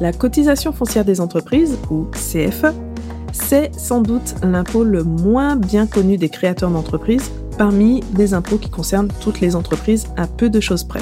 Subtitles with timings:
[0.00, 2.72] La cotisation foncière des entreprises, ou CFE,
[3.32, 8.70] c'est sans doute l'impôt le moins bien connu des créateurs d'entreprises parmi les impôts qui
[8.70, 11.00] concernent toutes les entreprises à peu de choses près.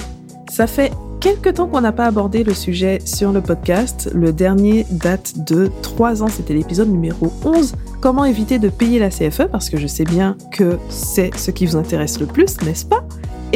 [0.50, 4.10] Ça fait quelque temps qu'on n'a pas abordé le sujet sur le podcast.
[4.14, 7.74] Le dernier date de 3 ans, c'était l'épisode numéro 11.
[8.00, 11.66] Comment éviter de payer la CFE Parce que je sais bien que c'est ce qui
[11.66, 13.05] vous intéresse le plus, n'est-ce pas?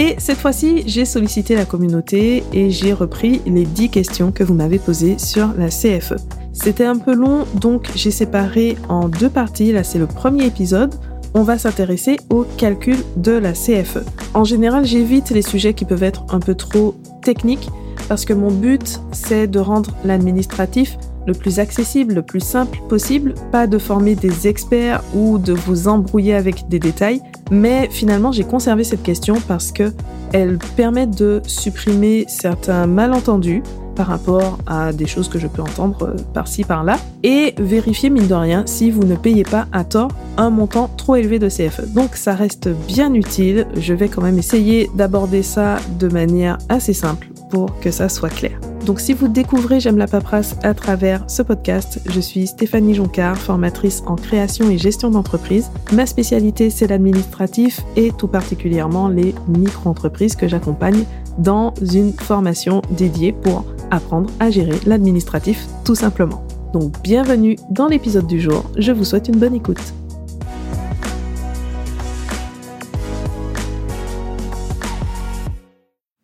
[0.00, 4.54] Et cette fois-ci, j'ai sollicité la communauté et j'ai repris les 10 questions que vous
[4.54, 6.14] m'avez posées sur la CFE.
[6.54, 9.72] C'était un peu long, donc j'ai séparé en deux parties.
[9.72, 10.94] Là, c'est le premier épisode.
[11.34, 13.98] On va s'intéresser au calcul de la CFE.
[14.32, 17.68] En général, j'évite les sujets qui peuvent être un peu trop techniques
[18.08, 20.96] parce que mon but, c'est de rendre l'administratif
[21.26, 25.88] le plus accessible, le plus simple possible, pas de former des experts ou de vous
[25.88, 29.92] embrouiller avec des détails, mais finalement j'ai conservé cette question parce que
[30.32, 33.62] elle permet de supprimer certains malentendus
[33.96, 38.28] par rapport à des choses que je peux entendre euh, par-ci par-là et vérifier mine
[38.28, 41.92] de rien si vous ne payez pas à tort un montant trop élevé de CFE.
[41.92, 46.94] Donc ça reste bien utile, je vais quand même essayer d'aborder ça de manière assez
[46.94, 48.58] simple pour que ça soit clair.
[48.90, 53.38] Donc si vous découvrez J'aime la paperasse à travers ce podcast, je suis Stéphanie Joncard,
[53.38, 55.70] formatrice en création et gestion d'entreprise.
[55.92, 61.04] Ma spécialité c'est l'administratif et tout particulièrement les micro-entreprises que j'accompagne
[61.38, 66.44] dans une formation dédiée pour apprendre à gérer l'administratif tout simplement.
[66.72, 69.94] Donc bienvenue dans l'épisode du jour, je vous souhaite une bonne écoute.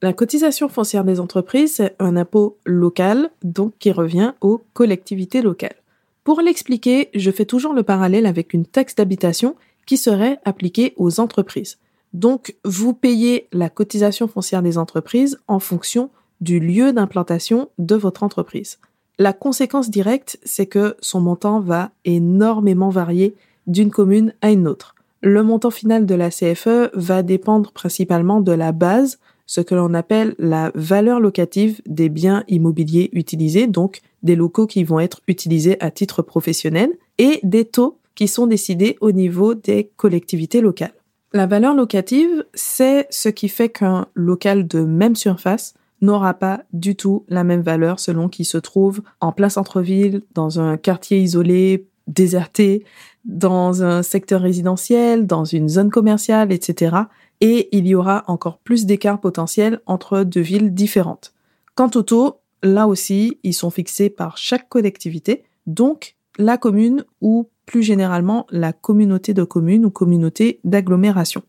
[0.02, 5.76] La cotisation foncière des entreprises, c'est un impôt local, donc qui revient aux collectivités locales.
[6.22, 11.18] Pour l'expliquer, je fais toujours le parallèle avec une taxe d'habitation qui serait appliquée aux
[11.18, 11.78] entreprises.
[12.12, 16.10] Donc, vous payez la cotisation foncière des entreprises en fonction
[16.42, 18.78] du lieu d'implantation de votre entreprise.
[19.18, 23.34] La conséquence directe, c'est que son montant va énormément varier
[23.66, 24.94] d'une commune à une autre.
[25.22, 29.94] Le montant final de la CFE va dépendre principalement de la base ce que l'on
[29.94, 35.80] appelle la valeur locative des biens immobiliers utilisés, donc des locaux qui vont être utilisés
[35.80, 40.94] à titre professionnel, et des taux qui sont décidés au niveau des collectivités locales.
[41.32, 46.96] La valeur locative, c'est ce qui fait qu'un local de même surface n'aura pas du
[46.96, 51.86] tout la même valeur selon qu'il se trouve en plein centre-ville, dans un quartier isolé,
[52.06, 52.84] déserté,
[53.24, 56.96] dans un secteur résidentiel, dans une zone commerciale, etc
[57.40, 61.34] et il y aura encore plus d'écarts potentiels entre deux villes différentes.
[61.74, 67.48] Quant aux taux, là aussi, ils sont fixés par chaque collectivité, donc la commune ou
[67.66, 71.42] plus généralement la communauté de communes ou communauté d'agglomération.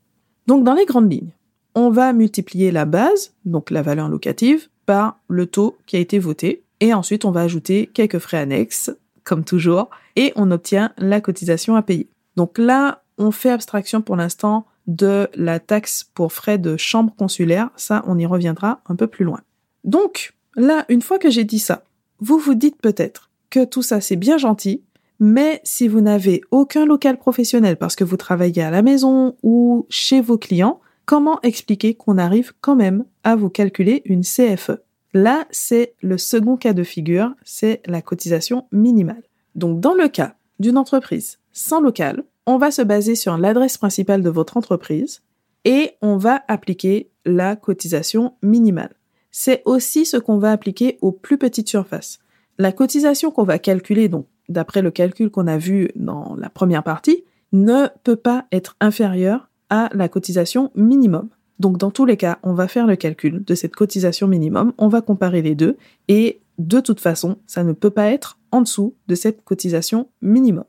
[0.48, 1.32] Donc dans les grandes lignes,
[1.76, 6.18] on va multiplier la base, donc la valeur locative, par le taux qui a été
[6.18, 8.92] voté, et ensuite on va ajouter quelques frais annexes,
[9.24, 12.08] comme toujours, et on obtient la cotisation à payer.
[12.36, 17.70] Donc là, on fait abstraction pour l'instant de la taxe pour frais de chambre consulaire.
[17.76, 19.42] Ça, on y reviendra un peu plus loin.
[19.84, 21.84] Donc, là, une fois que j'ai dit ça,
[22.20, 24.82] vous vous dites peut-être que tout ça, c'est bien gentil,
[25.20, 29.86] mais si vous n'avez aucun local professionnel parce que vous travaillez à la maison ou
[29.90, 34.80] chez vos clients, comment expliquer qu'on arrive quand même à vous calculer une CFE
[35.14, 39.24] Là, c'est le second cas de figure, c'est la cotisation minimale.
[39.56, 44.24] Donc, dans le cas d'une entreprise sans local, on va se baser sur l'adresse principale
[44.24, 45.22] de votre entreprise
[45.66, 48.96] et on va appliquer la cotisation minimale.
[49.32, 52.20] C'est aussi ce qu'on va appliquer aux plus petites surfaces.
[52.58, 56.84] La cotisation qu'on va calculer, donc d'après le calcul qu'on a vu dans la première
[56.84, 61.28] partie, ne peut pas être inférieure à la cotisation minimum.
[61.60, 64.88] Donc dans tous les cas, on va faire le calcul de cette cotisation minimum, on
[64.88, 65.76] va comparer les deux
[66.08, 70.64] et de toute façon, ça ne peut pas être en dessous de cette cotisation minimum.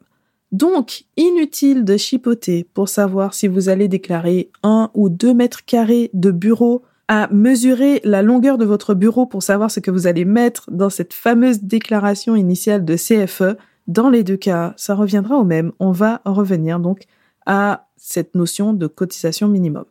[0.53, 6.11] Donc, inutile de chipoter pour savoir si vous allez déclarer un ou deux mètres carrés
[6.15, 10.25] de bureau à mesurer la longueur de votre bureau pour savoir ce que vous allez
[10.25, 13.57] mettre dans cette fameuse déclaration initiale de CFE.
[13.87, 15.73] Dans les deux cas, ça reviendra au même.
[15.81, 17.05] On va revenir donc
[17.47, 19.85] à cette notion de cotisation minimum.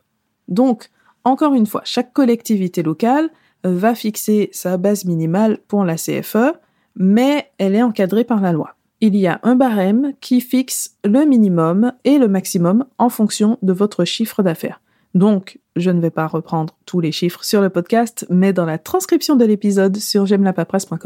[0.48, 0.90] Donc,
[1.24, 3.30] encore une fois, chaque collectivité locale
[3.64, 6.54] va fixer sa base minimale pour la CFE,
[6.96, 11.26] mais elle est encadrée par la loi il y a un barème qui fixe le
[11.26, 14.82] minimum et le maximum en fonction de votre chiffre d'affaires.
[15.14, 18.78] Donc, je ne vais pas reprendre tous les chiffres sur le podcast, mais dans la
[18.78, 20.52] transcription de l'épisode sur j'aime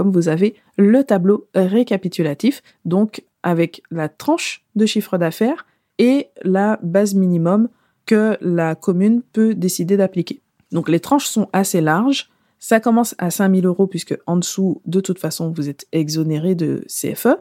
[0.05, 5.65] vous avez le tableau récapitulatif, donc avec la tranche de chiffre d'affaires
[5.97, 7.69] et la base minimum
[8.05, 10.41] que la commune peut décider d'appliquer.
[10.71, 12.29] Donc les tranches sont assez larges,
[12.59, 16.85] Ça commence à 5000 euros puisque en dessous, de toute façon, vous êtes exonéré de
[16.87, 17.37] CFE.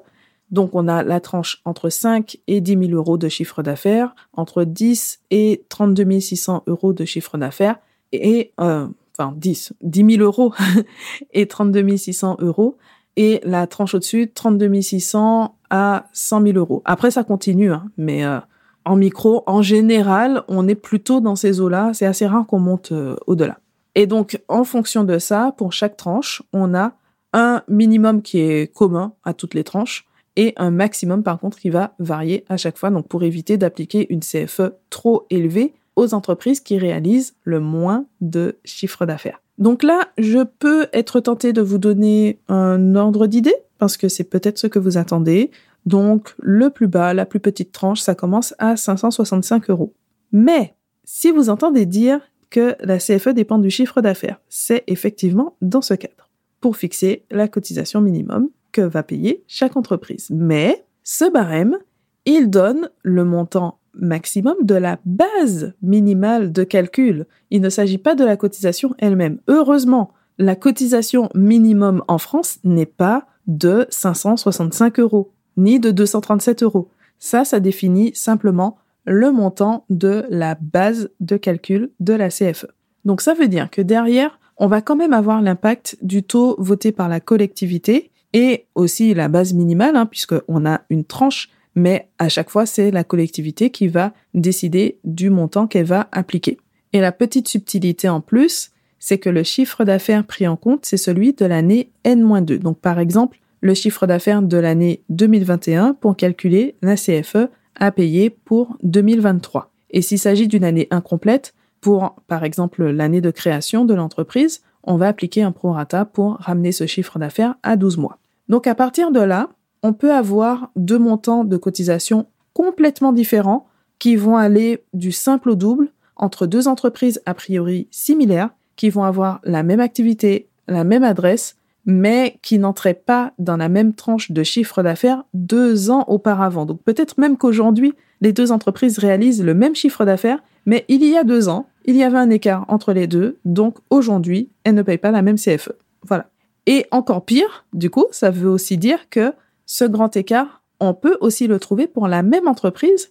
[0.50, 4.64] Donc, on a la tranche entre 5 et 10 000 euros de chiffre d'affaires, entre
[4.64, 7.76] 10 et 32 600 euros de chiffre d'affaires
[8.12, 8.86] et, euh,
[9.16, 10.52] enfin, 10, 10 000 euros
[11.32, 12.76] et 32 600 euros.
[13.16, 16.82] Et la tranche au-dessus, 32 600 à 100 000 euros.
[16.84, 18.38] Après, ça continue, hein, mais euh,
[18.84, 21.92] en micro, en général, on est plutôt dans ces eaux-là.
[21.92, 23.58] C'est assez rare qu'on monte euh, au-delà.
[23.94, 26.92] Et donc, en fonction de ça, pour chaque tranche, on a
[27.32, 30.06] un minimum qui est commun à toutes les tranches
[30.40, 32.88] et un maximum, par contre, qui va varier à chaque fois.
[32.88, 38.56] Donc, pour éviter d'appliquer une CFE trop élevée aux entreprises qui réalisent le moins de
[38.64, 39.42] chiffre d'affaires.
[39.58, 44.24] Donc là, je peux être tenté de vous donner un ordre d'idée parce que c'est
[44.24, 45.50] peut-être ce que vous attendez.
[45.84, 49.92] Donc, le plus bas, la plus petite tranche, ça commence à 565 euros.
[50.32, 55.82] Mais, si vous entendez dire que la CFE dépend du chiffre d'affaires, c'est effectivement dans
[55.82, 56.30] ce cadre,
[56.62, 60.28] pour fixer la cotisation minimum que va payer chaque entreprise.
[60.30, 61.78] Mais, ce barème,
[62.26, 67.26] il donne le montant maximum de la base minimale de calcul.
[67.50, 69.40] Il ne s'agit pas de la cotisation elle-même.
[69.48, 76.88] Heureusement, la cotisation minimum en France n'est pas de 565 euros ni de 237 euros.
[77.18, 82.66] Ça, ça définit simplement le montant de la base de calcul de la CFE.
[83.04, 86.92] Donc ça veut dire que derrière, on va quand même avoir l'impact du taux voté
[86.92, 92.28] par la collectivité et aussi la base minimale, hein, puisqu'on a une tranche, mais à
[92.28, 96.58] chaque fois, c'est la collectivité qui va décider du montant qu'elle va appliquer.
[96.92, 100.96] Et la petite subtilité en plus, c'est que le chiffre d'affaires pris en compte, c'est
[100.96, 102.58] celui de l'année N-2.
[102.58, 108.30] Donc par exemple, le chiffre d'affaires de l'année 2021 pour calculer la CFE à payer
[108.30, 109.70] pour 2023.
[109.90, 114.96] Et s'il s'agit d'une année incomplète, pour par exemple l'année de création de l'entreprise, on
[114.96, 118.18] va appliquer un prorata pour ramener ce chiffre d'affaires à 12 mois.
[118.48, 119.48] Donc à partir de là,
[119.82, 123.66] on peut avoir deux montants de cotisation complètement différents
[123.98, 129.04] qui vont aller du simple au double entre deux entreprises a priori similaires qui vont
[129.04, 131.56] avoir la même activité, la même adresse,
[131.86, 136.66] mais qui n'entraient pas dans la même tranche de chiffre d'affaires deux ans auparavant.
[136.66, 141.16] Donc peut-être même qu'aujourd'hui, les deux entreprises réalisent le même chiffre d'affaires, mais il y
[141.16, 144.82] a deux ans, il y avait un écart entre les deux, donc aujourd'hui, elles ne
[144.82, 145.72] payent pas la même CFE.
[146.06, 146.30] Voilà.
[146.66, 149.32] Et encore pire, du coup, ça veut aussi dire que
[149.66, 153.10] ce grand écart, on peut aussi le trouver pour la même entreprise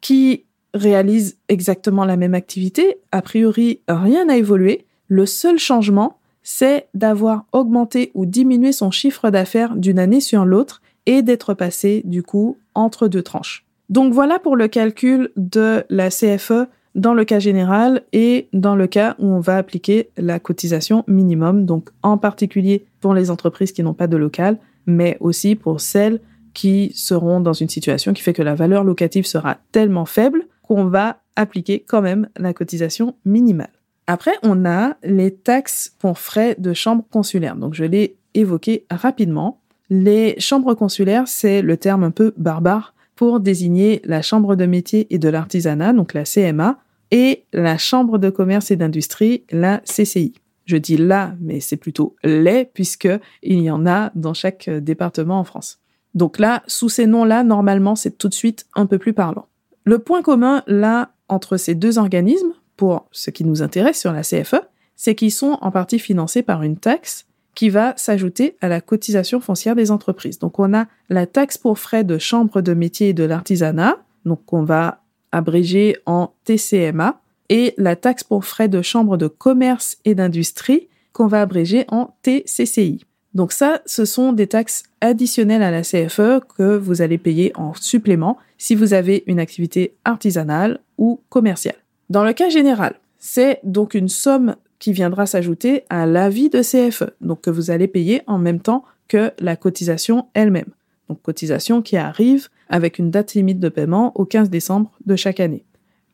[0.00, 0.44] qui
[0.74, 2.98] réalise exactement la même activité.
[3.12, 4.86] A priori, rien n'a évolué.
[5.08, 10.80] Le seul changement, c'est d'avoir augmenté ou diminué son chiffre d'affaires d'une année sur l'autre
[11.06, 13.66] et d'être passé, du coup, entre deux tranches.
[13.88, 18.86] Donc voilà pour le calcul de la CFE dans le cas général et dans le
[18.86, 23.82] cas où on va appliquer la cotisation minimum, donc en particulier pour les entreprises qui
[23.82, 26.20] n'ont pas de local, mais aussi pour celles
[26.52, 30.84] qui seront dans une situation qui fait que la valeur locative sera tellement faible qu'on
[30.84, 33.70] va appliquer quand même la cotisation minimale.
[34.06, 37.54] Après, on a les taxes pour frais de chambre consulaire.
[37.54, 39.60] Donc, je l'ai évoqué rapidement.
[39.88, 45.06] Les chambres consulaires, c'est le terme un peu barbare pour désigner la chambre de métier
[45.10, 46.78] et de l'artisanat, donc la CMA,
[47.10, 50.32] et la chambre de commerce et d'industrie, la CCI.
[50.64, 53.10] Je dis là, mais c'est plutôt les, puisque
[53.42, 55.80] il y en a dans chaque département en France.
[56.14, 59.48] Donc là, sous ces noms-là, normalement, c'est tout de suite un peu plus parlant.
[59.84, 64.22] Le point commun, là, entre ces deux organismes, pour ce qui nous intéresse sur la
[64.22, 64.62] CFE,
[64.96, 69.40] c'est qu'ils sont en partie financés par une taxe qui va s'ajouter à la cotisation
[69.40, 70.38] foncière des entreprises.
[70.38, 74.44] Donc on a la taxe pour frais de chambre de métier et de l'artisanat, donc
[74.46, 75.02] qu'on va
[75.32, 81.26] abréger en TCMA, et la taxe pour frais de chambre de commerce et d'industrie qu'on
[81.26, 83.04] va abréger en TCCI.
[83.34, 87.74] Donc ça, ce sont des taxes additionnelles à la CFE que vous allez payer en
[87.74, 91.76] supplément si vous avez une activité artisanale ou commerciale.
[92.08, 97.12] Dans le cas général, c'est donc une somme qui viendra s'ajouter à l'avis de CFE,
[97.20, 100.70] donc que vous allez payer en même temps que la cotisation elle-même.
[101.08, 105.38] Donc cotisation qui arrive avec une date limite de paiement au 15 décembre de chaque
[105.38, 105.64] année.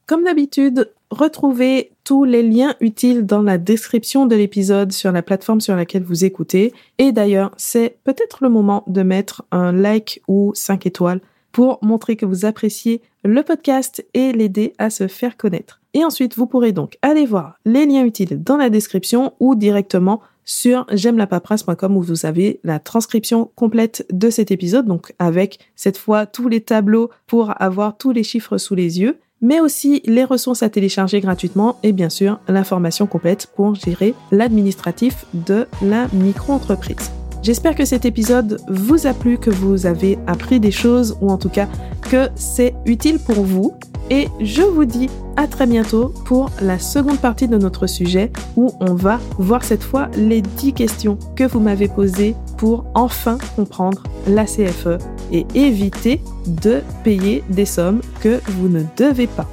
[0.07, 5.63] Comme d'habitude, retrouvez tous les liens utiles dans la description de l'épisode sur la plateforme
[5.63, 6.75] sur laquelle vous écoutez.
[6.99, 12.17] Et d'ailleurs, c'est peut-être le moment de mettre un like ou 5 étoiles pour montrer
[12.17, 15.81] que vous appréciez le podcast et l'aider à se faire connaître.
[15.95, 20.21] Et ensuite, vous pourrez donc aller voir les liens utiles dans la description ou directement
[20.45, 25.59] sur j'aime la paperasse.com où vous avez la transcription complète de cet épisode, donc avec
[25.77, 30.03] cette fois tous les tableaux pour avoir tous les chiffres sous les yeux, mais aussi
[30.05, 36.09] les ressources à télécharger gratuitement et bien sûr l'information complète pour gérer l'administratif de la
[36.13, 37.11] micro-entreprise.
[37.43, 41.39] J'espère que cet épisode vous a plu, que vous avez appris des choses ou en
[41.39, 41.69] tout cas
[42.03, 43.75] que c'est utile pour vous
[44.11, 48.73] et je vous dis à très bientôt pour la seconde partie de notre sujet où
[48.81, 54.03] on va voir cette fois les 10 questions que vous m'avez posées pour enfin comprendre
[54.27, 54.99] la CFE
[55.33, 59.47] et éviter de payer des sommes que vous ne devez pas.